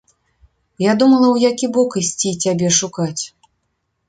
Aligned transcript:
Я 0.83 0.95
думала, 1.03 1.29
у 1.33 1.37
які 1.43 1.69
бок 1.75 1.97
ісці 2.01 2.31
цябе 2.47 2.73
шукаць. 2.79 3.23